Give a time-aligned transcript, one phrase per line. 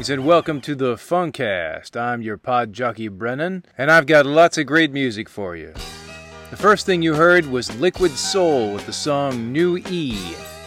[0.00, 1.94] Greetings and welcome to the FUNkast.
[1.94, 5.74] I'm your pod jockey Brennan, and I've got lots of great music for you.
[6.48, 10.16] The first thing you heard was Liquid Soul with the song New E,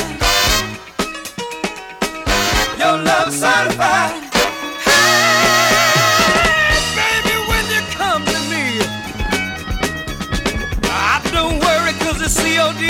[12.23, 12.81] it's COD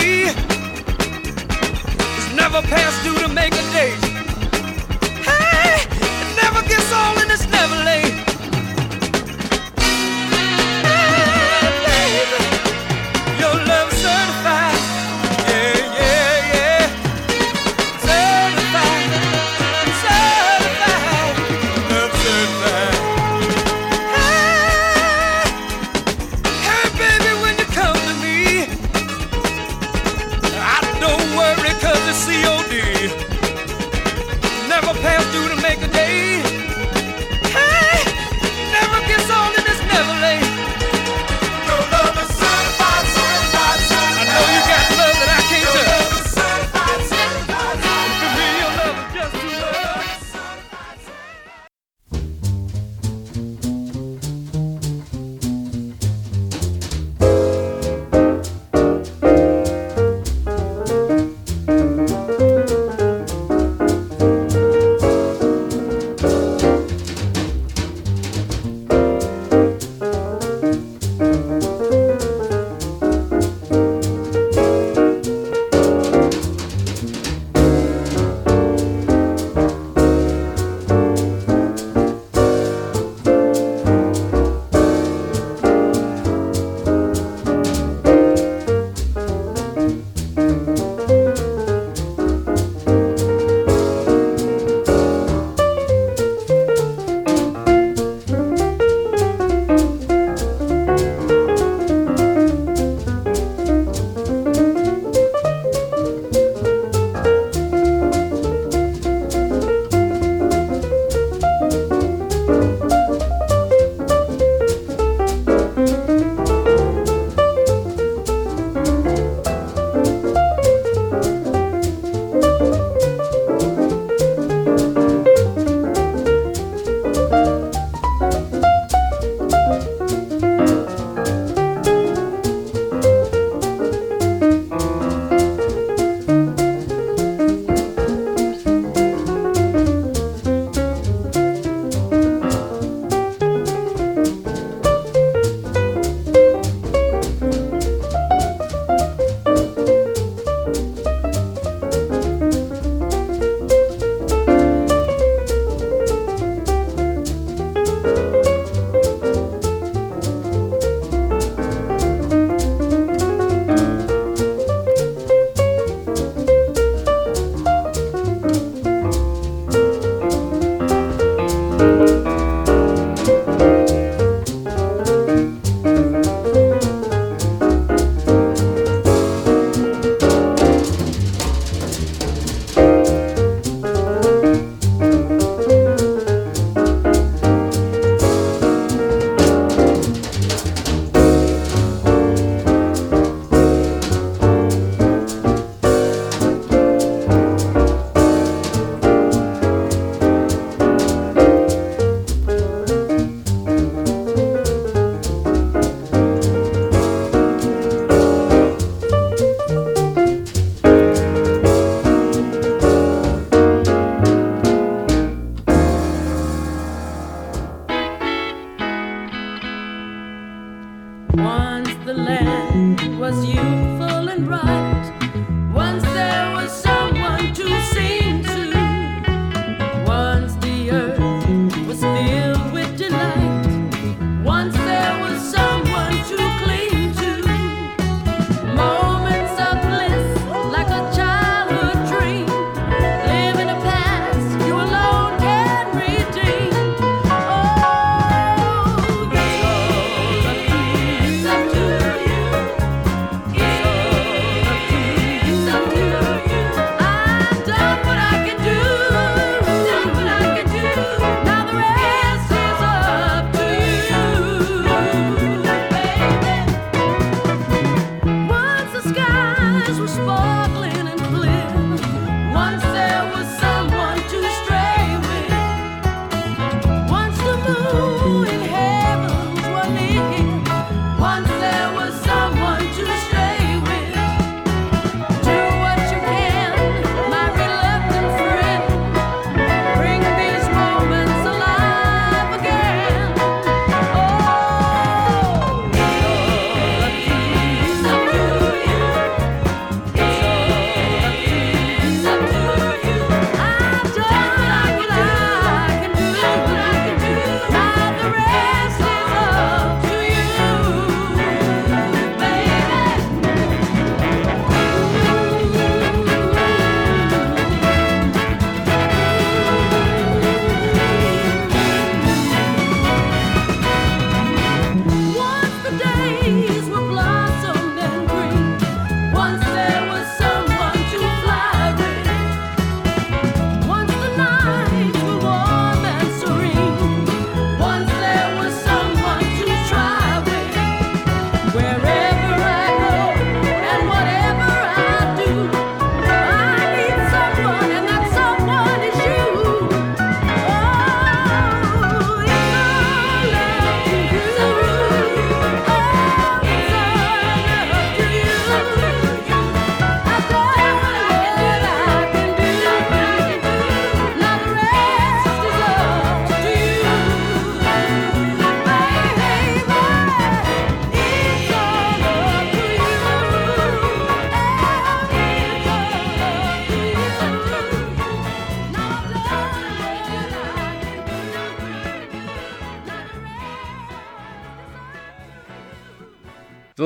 [2.35, 3.97] never past due to make a date.
[5.23, 8.10] Hey, it never gets old and it's never late.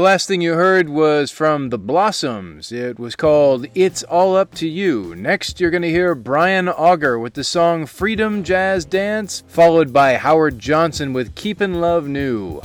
[0.06, 2.72] Last thing you heard was from The Blossoms.
[2.72, 5.16] It was called It's All Up to You.
[5.16, 10.18] Next, you're going to hear Brian Auger with the song Freedom Jazz Dance, followed by
[10.18, 12.62] Howard Johnson with Keepin' Love New.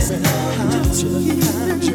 [0.00, 1.42] Just keeping.
[1.70, 1.93] I'm just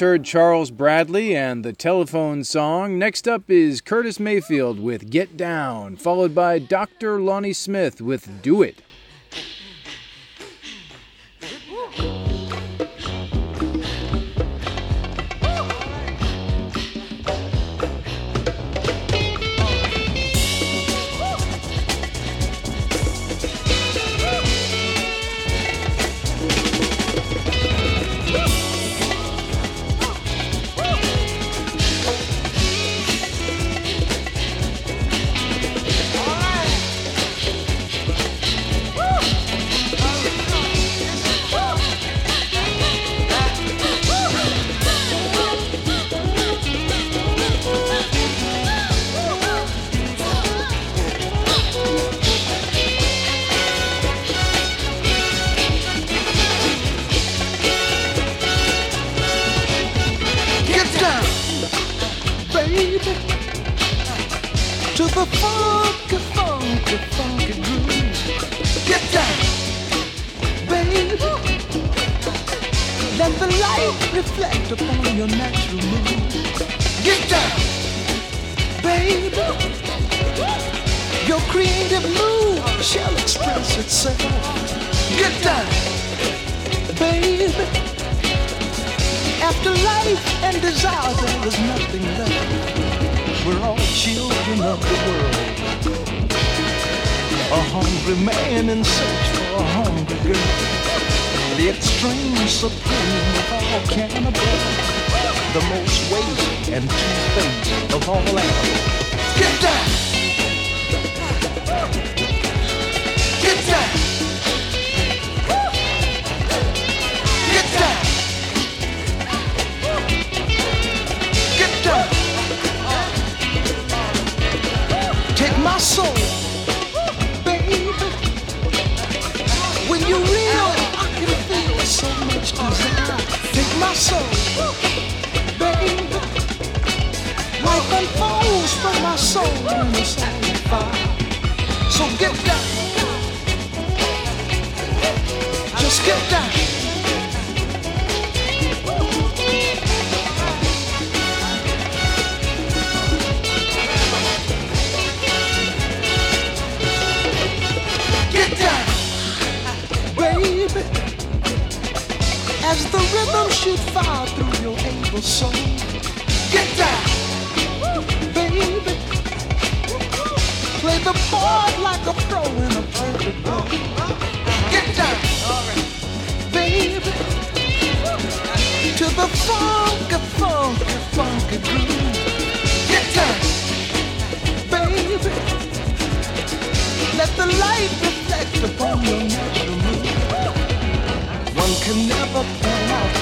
[0.00, 2.98] just heard Charles Bradley and the telephone song.
[2.98, 7.20] Next up is Curtis Mayfield with Get Down, followed by Dr.
[7.20, 8.80] Lonnie Smith with Do It.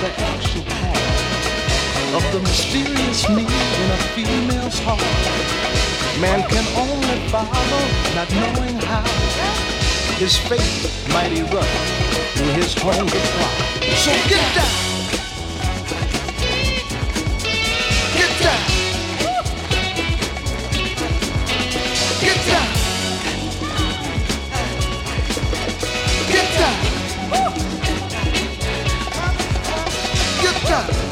[0.01, 3.51] the actual path of the mysterious need
[3.83, 5.01] in a female's heart.
[6.21, 7.83] Man can only follow,
[8.15, 9.03] not knowing how.
[10.19, 11.67] His fate might erupt
[12.35, 13.97] through his hungry pride.
[13.97, 14.88] So get down!
[30.79, 31.08] 야!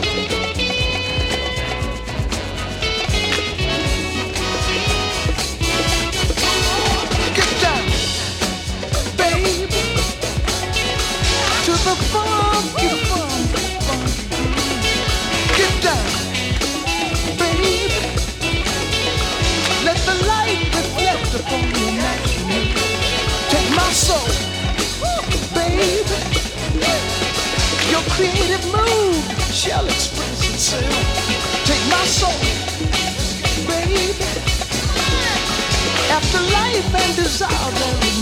[32.17, 32.33] soul,
[33.67, 34.15] baby.
[36.17, 38.16] After life and desire.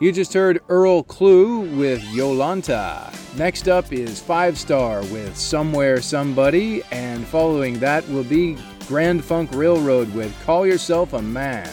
[0.00, 3.12] You just heard Earl Klugh with Jolanta.
[3.36, 8.56] Next up is Five Star with Somewhere Somebody, and following that will be
[8.88, 11.68] Grand Funk Railroad with Call Yourself a Man.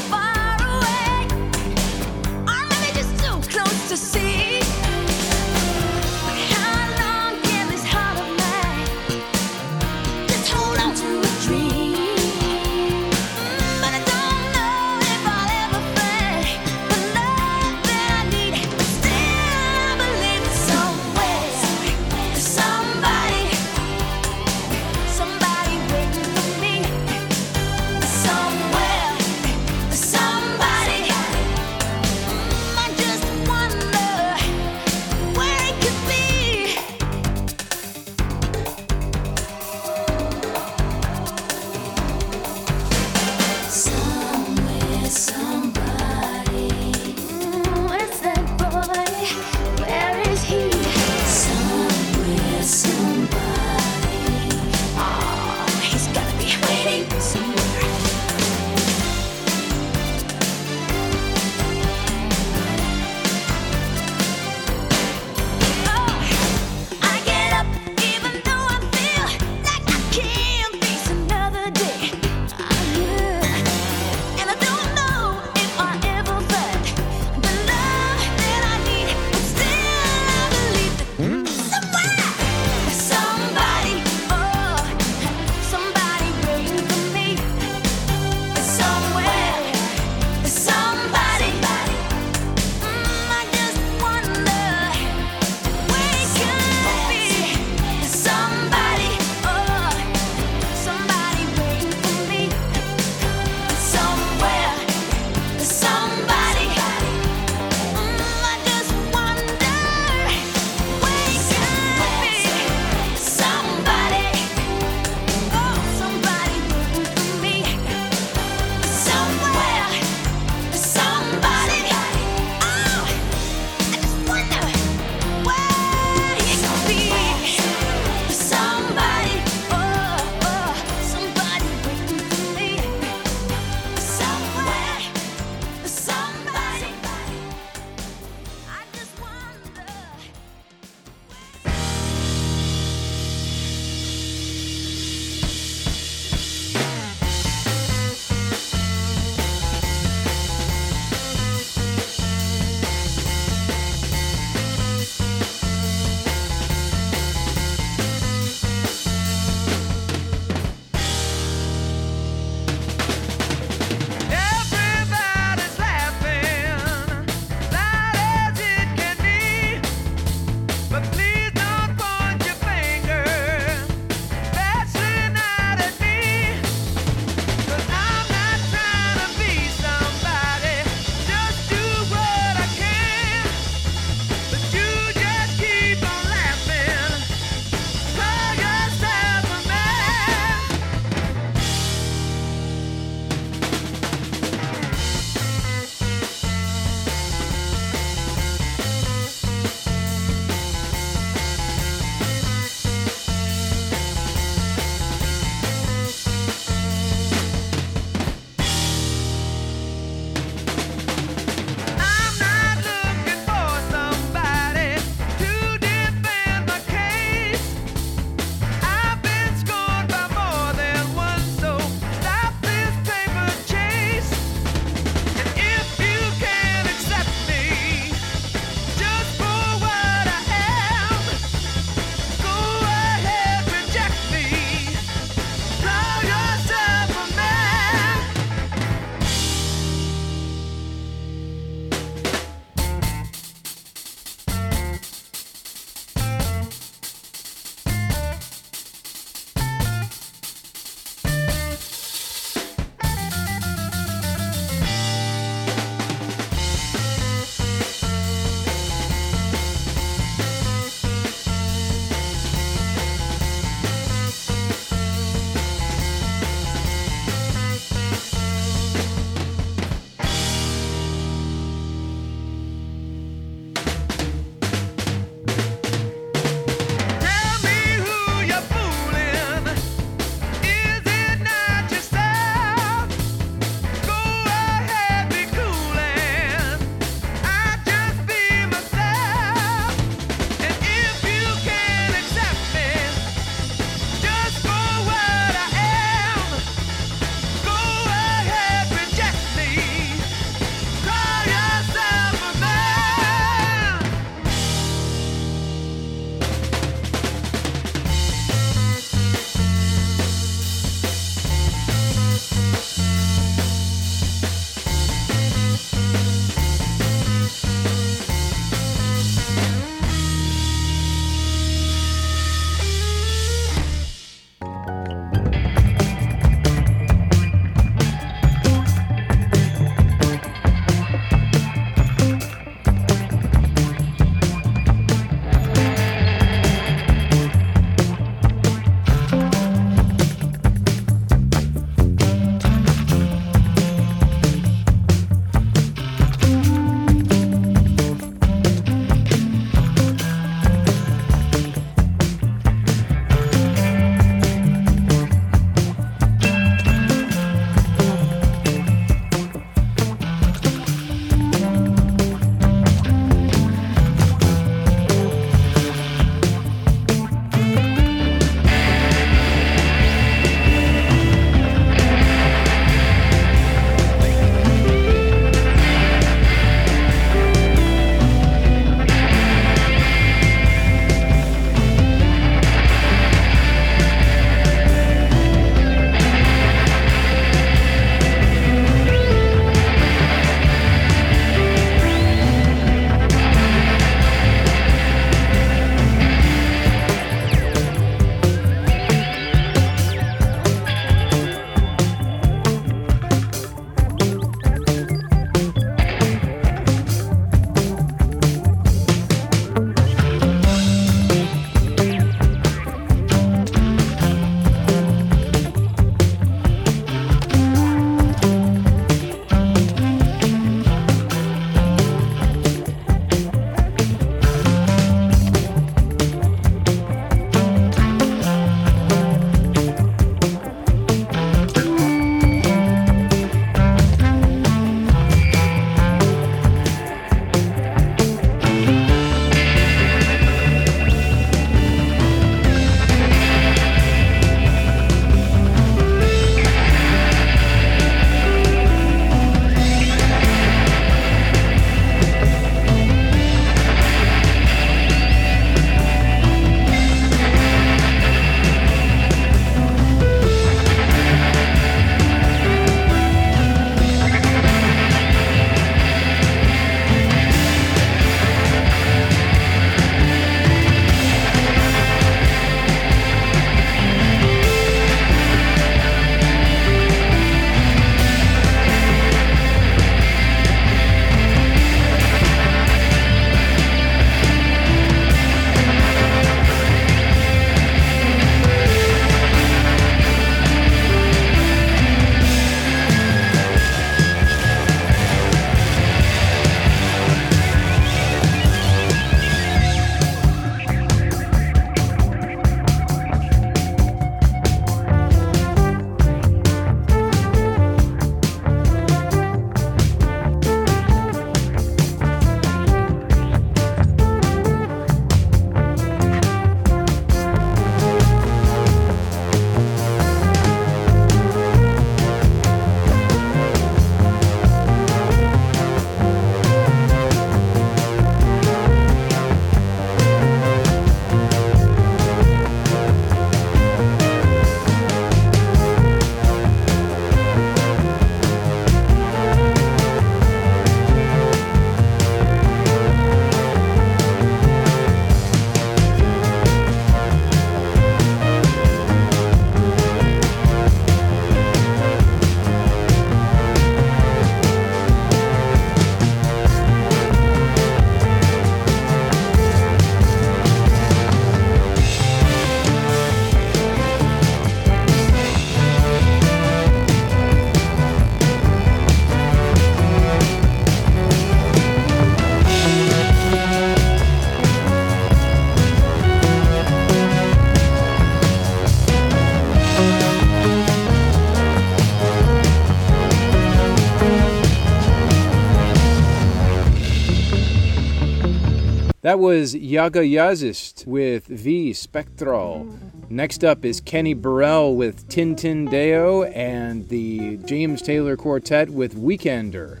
[589.30, 592.98] That was Jaga Jazzist with V Spektral.
[593.30, 599.14] Next up is Kenny Burrell with Tin Tin Deo and the James Taylor Quartet with
[599.14, 600.00] Weekender.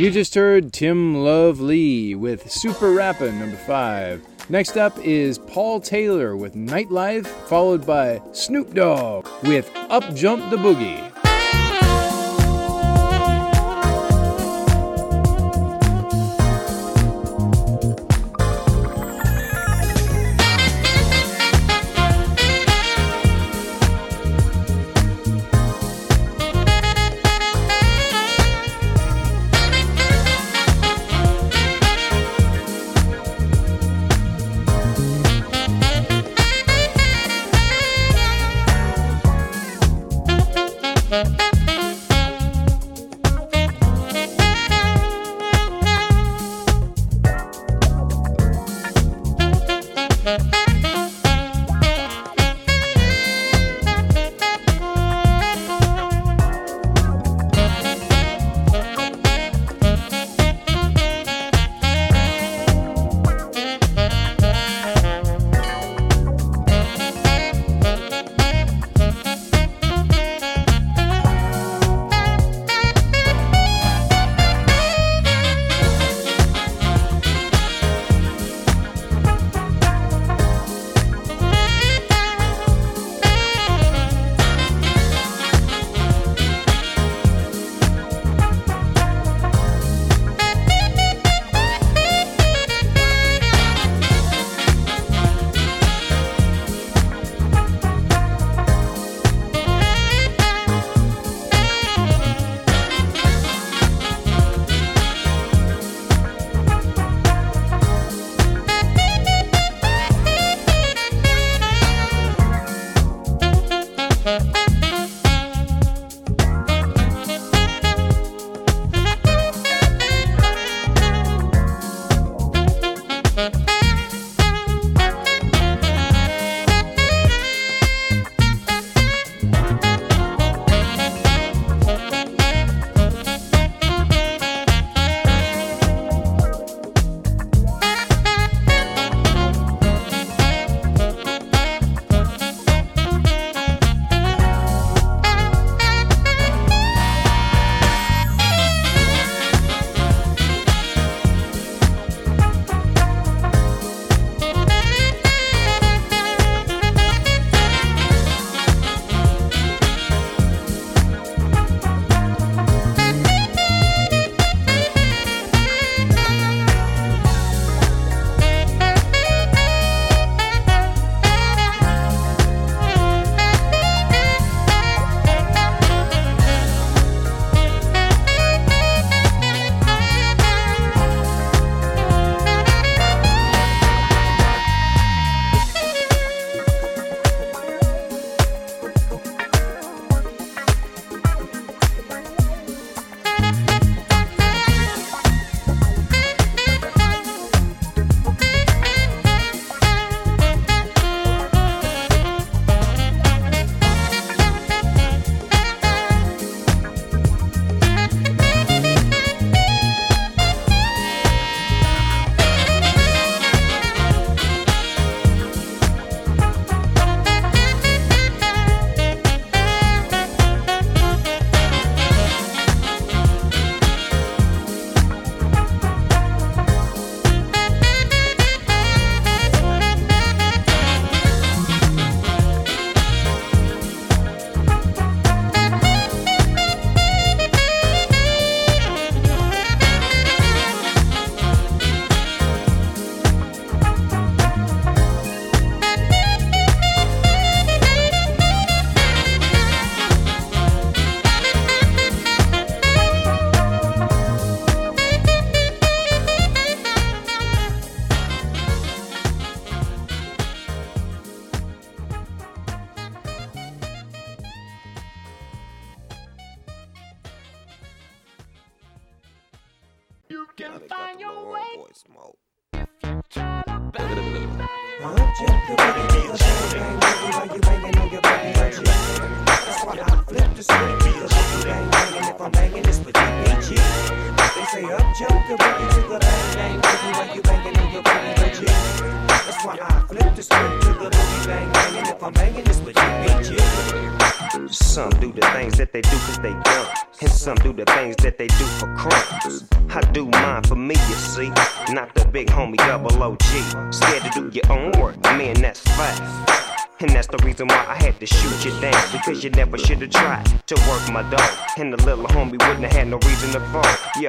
[0.00, 4.48] You just heard Tim Love Lee with Super Rappin' number 5.
[4.48, 10.56] Next up is Paul Taylor with Nightlife, followed by Snoop Dogg with Up Jump the
[10.56, 11.09] Boogie.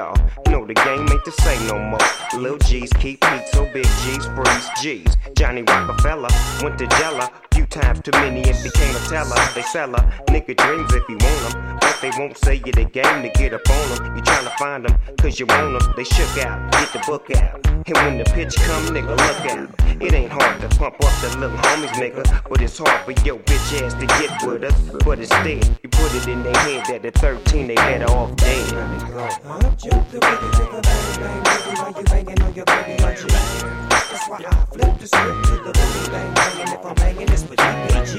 [0.01, 0.17] Y'all
[0.49, 2.41] know the game ain't the same no more.
[2.41, 5.15] Lil G's keep heat, so big G's freeze G's.
[5.37, 6.29] Johnny Rockefeller
[6.63, 7.29] went to Jella.
[7.53, 9.35] Few times too many and became a teller.
[9.53, 10.01] They sell a
[10.33, 11.80] nigga dreams if you want them.
[12.01, 14.15] They won't say you the game to get up on them.
[14.15, 15.93] You tryna find them, cause you want them.
[15.95, 17.63] They shook out, get the book out.
[17.67, 20.01] And when the pitch come, nigga, look out.
[20.01, 22.49] It ain't hard to pump up the little homies, nigga.
[22.49, 24.73] But it's hard for your bitch ass to get with us.
[25.05, 28.73] But instead, you put it in their head that at 13 they better off dead.
[28.73, 32.97] Up jump the boogie to the bang bang while you banging on your boogie.
[32.97, 37.47] That's why I flip the script to the boogie bang and if I'm banging, it's
[37.47, 38.17] with DPG.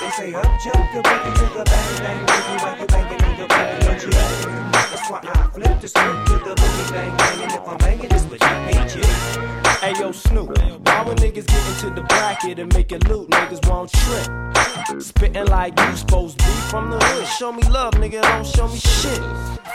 [0.00, 2.42] They say up jump the boogie to the bang bang
[2.80, 4.72] you banging on your boogie boogie.
[4.72, 8.24] That's why I flip the script to the boogie bang bang, if I'm banging, it's
[8.26, 9.42] with DPG.
[9.80, 10.56] Hey yo, Snoop,
[10.86, 15.02] why when niggas get into the bracket and make it loot, niggas won't trip.
[15.02, 17.26] Spitting like you supposed to be from the hood.
[17.26, 19.20] Show me love, nigga, don't show me shit.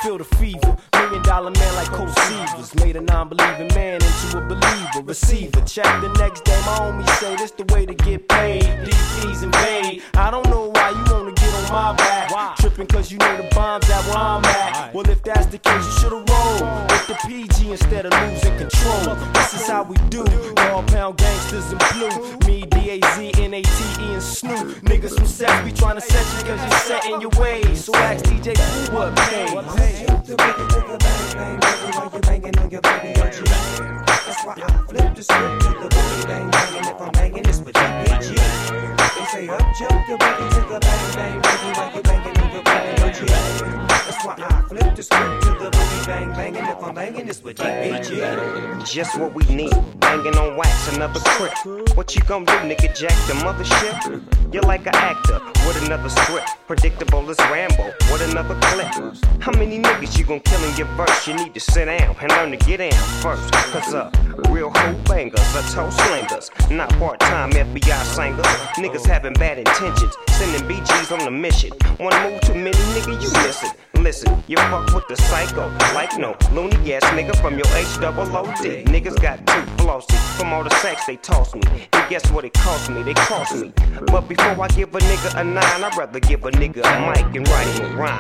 [0.02, 2.76] Feel the fever, million dollar man like Coach Seavers.
[2.84, 5.02] Made a non believing man into a believer.
[5.03, 8.64] Receiver, check the next day, my homie say this the way to get paid.
[8.85, 10.03] These DPs invade.
[10.15, 12.56] I don't know why you wanna get on my back.
[12.78, 14.94] Tripping cause you know the bombs at where I'm at.
[14.94, 19.16] Well, if that's the case, you should've rolled with the PG instead of losing control.
[19.34, 20.24] This is how we do.
[20.54, 22.38] Dog pound gangsters in blue.
[22.45, 24.78] Me, D-A-Z, N-A-T-E, and Snoop.
[24.84, 27.84] Niggas from South be trying to set you cause you're set in your ways.
[27.84, 30.06] So ask DJ who what pays.
[30.06, 34.06] Jump the boogie to the bang bang boogie you banging on your boogie boogie.
[34.06, 37.45] That's why I flip the script to the boogie bang bang, and if I'm banging,
[37.45, 38.36] it's with DPG.
[38.68, 42.52] They say up jump the boogie to the bang bang boogie while you banging on
[42.52, 43.88] your boogie boogie.
[43.88, 47.27] That's why I flip the script to the boogie bang bang, and if I'm banging,
[47.27, 48.85] it's with DPG.
[48.85, 49.73] Just what we need.
[49.99, 51.53] Banging on wax, another crip.
[51.95, 52.95] What you gonna do, nigga?
[52.95, 54.53] Jack the mothership?
[54.53, 56.49] You're like an actor with another script.
[56.68, 58.88] Predictable as Rambo with another clip.
[59.41, 61.27] How many niggas you gonna kill in your verse?
[61.27, 62.91] You need to sit down and learn to get down
[63.22, 63.52] first.
[63.53, 64.11] Cause uh,
[64.49, 66.49] real hoe bangers are toe slingers.
[66.72, 68.56] Not part time FBI singers.
[68.77, 70.15] Niggas having bad intentions.
[70.29, 71.71] Sending BGs on a mission.
[71.97, 73.73] One move too many, nigga, you miss it.
[73.95, 75.67] Listen, you fuck with the psycho.
[75.93, 78.84] Like no loony ass nigga from your H double O D.
[78.84, 81.61] Niggas got two flossy from all the sex they toss me.
[81.93, 83.01] And guess what it cost me?
[83.03, 83.73] They cost me.
[84.07, 87.35] But before I give a nigga a nine, I'd rather give a nigga a mic
[87.35, 88.19] and write him a rhyme.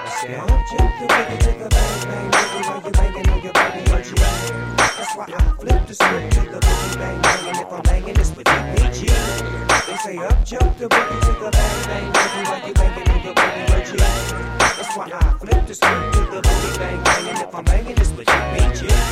[5.07, 5.27] The the.
[5.27, 8.17] That's why I flip the script to the boogie bang bang, and if I'm banging,
[8.17, 9.07] it's with DPG.
[9.87, 13.23] They say up jump the boogie to the bang bang boogie while you banging on
[13.23, 13.97] your boogie boogie.
[14.59, 17.97] That's why I flip the script to the boogie bang bang, and if I'm banging,
[17.97, 19.06] it's with DPG.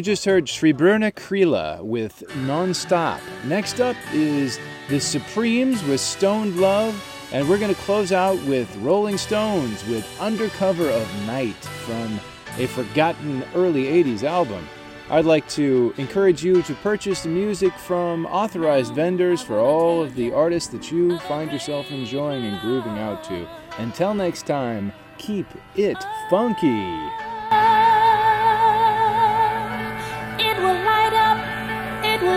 [0.00, 3.20] You just heard Srebrna Krila with Nonstop.
[3.44, 4.58] Next up is
[4.88, 10.08] The Supremes with Stoned Love, and we're going to close out with Rolling Stones with
[10.18, 12.18] Undercover of Night from
[12.56, 14.66] a forgotten early 80s album.
[15.10, 20.14] I'd like to encourage you to purchase the music from authorized vendors for all of
[20.14, 23.46] the artists that you find yourself enjoying and grooving out to.
[23.76, 25.46] Until next time, keep
[25.76, 27.10] it funky.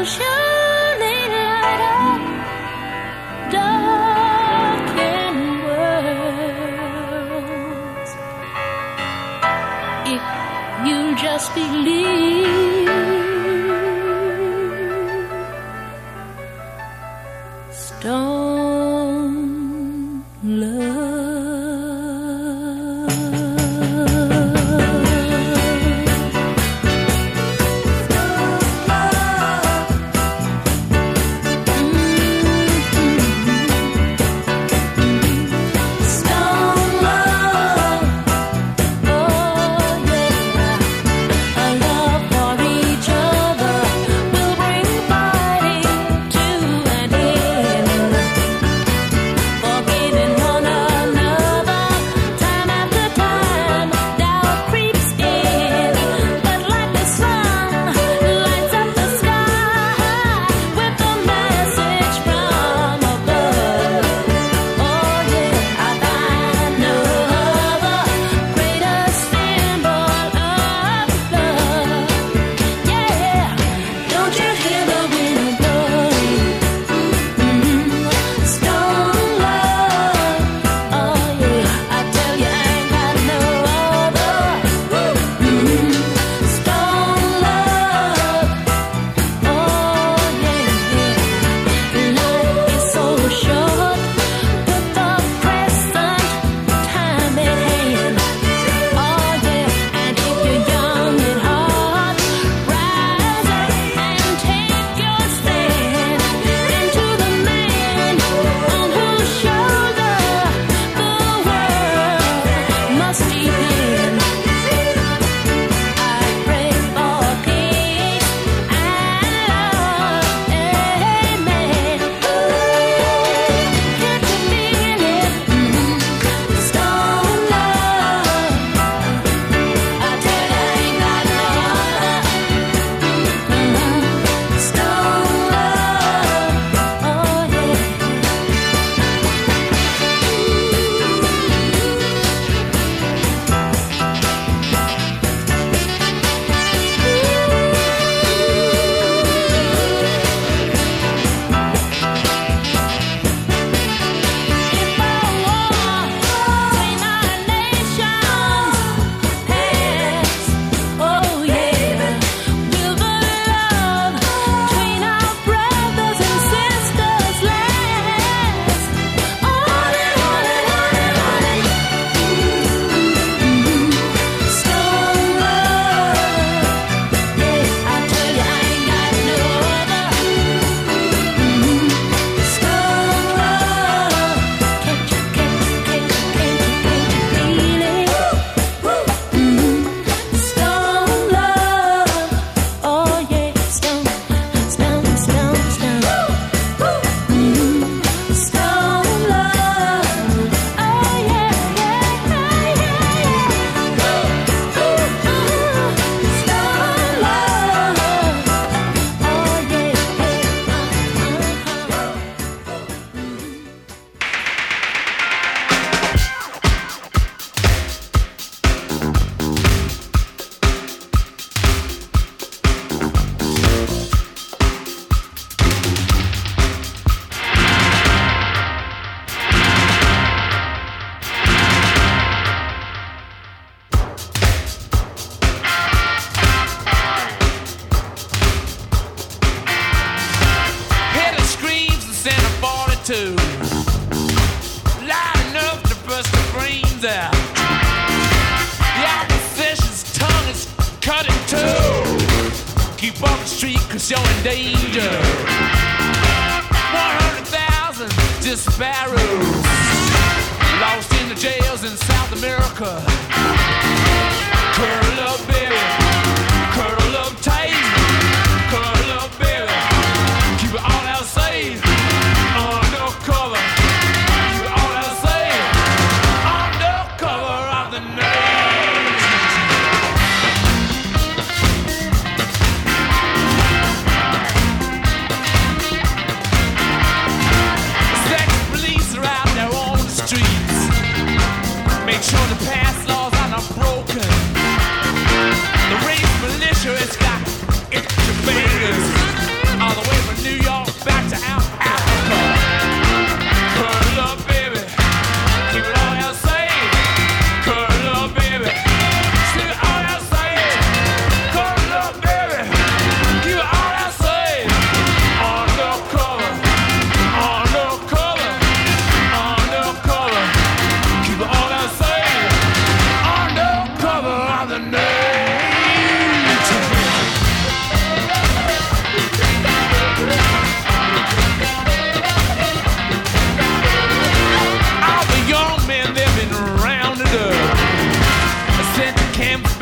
[0.06, 0.43] show.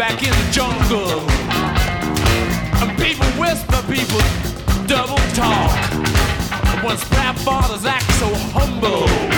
[0.02, 1.22] back in the jungle.
[2.98, 4.20] People whisper, people
[4.88, 6.84] double talk.
[6.84, 9.31] Once grandfathers act so humble.